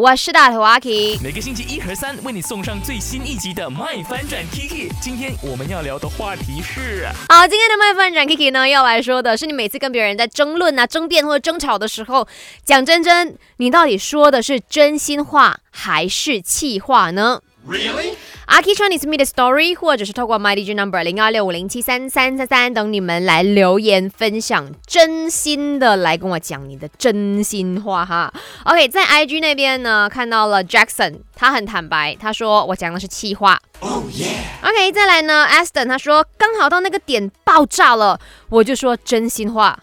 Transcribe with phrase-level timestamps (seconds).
[0.00, 1.16] 我是大头阿 K。
[1.22, 4.90] 每个星期一和三为你送上最新一集的《麦翻转 Kiki》。
[5.00, 12.26] 今天我们要聊的话题是，好，今天的麦翻转 Kiki 呢，要来说的是你每次跟别人在争论啊、争辩或者争吵的时候，
[12.64, 18.14] 讲真真，你到底说的是真心话还是气话呢？Really？
[18.46, 28.32] 阿 K Chinese Me 的 Story，或者是透过 My DJ Number 零二六五零七三三三三等你们来留言分享，真心的来跟我讲你的真心话哈。
[28.64, 33.58] OK，在 IG 那边呢看到了 Jackson，他很坦白，他说我讲的是气话。
[33.80, 34.44] Oh yeah。
[34.62, 38.20] OK，再来呢，Aston 他说刚好到那个点爆炸了，
[38.50, 39.78] 我就说真心话。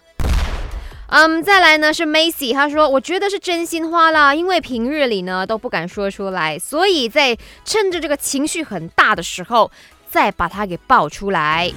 [1.14, 9.70] 嗯，再来呢是 Macy，他说我觉得是真心话啦，因为平日里呢都不敢说出来，所以在趁着这个情绪很大的时候，
[10.10, 11.70] 再把它给爆出来。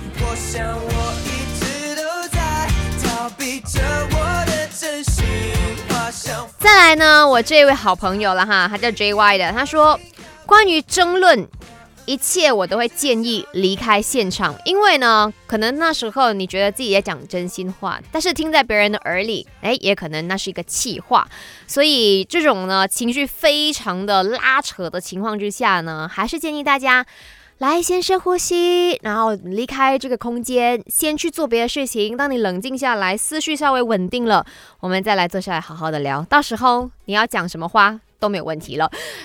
[6.58, 9.98] 再来呢，我这位好朋友了哈，他叫 JY 的，他说
[10.46, 11.48] 关于争论。
[12.06, 21.26] 一切我都会建议离开现场，因为呢，可能那时候你觉得自己在讲真心话，但是听在别人的耳里，哎，也可能那是一个气话。
[21.66, 27.06] 所以这种呢情绪非常的拉扯的情况之下呢，还是建议大家
[27.58, 32.16] 来先深呼吸，然后离开这个空间，先去做别的事情。
[32.16, 34.44] 当你冷静下来，思绪稍微稳定了，
[34.80, 36.22] 我们再来坐下来好好的聊。
[36.24, 38.00] 到时候你要讲什么话？
[38.20, 38.90] 都没有问题了。